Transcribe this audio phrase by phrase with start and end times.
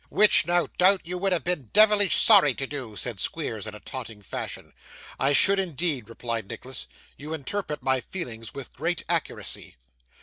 [0.09, 3.79] 'Which no doubt you would have been devilish sorry to do,' said Squeers in a
[3.79, 4.73] taunting fashion.
[5.19, 6.87] 'I should indeed,' replied Nicholas.
[7.17, 9.75] 'You interpret my feelings with great accuracy.